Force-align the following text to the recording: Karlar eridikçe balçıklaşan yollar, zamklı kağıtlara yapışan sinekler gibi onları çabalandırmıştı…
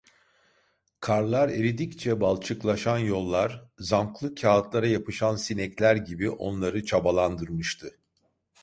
Karlar 0.99 1.49
eridikçe 1.49 2.21
balçıklaşan 2.21 2.97
yollar, 2.97 3.65
zamklı 3.79 4.35
kağıtlara 4.35 4.87
yapışan 4.87 5.35
sinekler 5.35 5.95
gibi 5.95 6.29
onları 6.29 6.85
çabalandırmıştı… 6.85 7.97